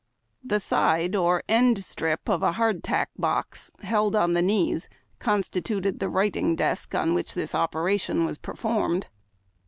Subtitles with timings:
[0.47, 4.89] Tlie side or end stri]) of a hardtack box, held on the knees,
[5.19, 9.09] constituted the writing desk on which this operation was performed.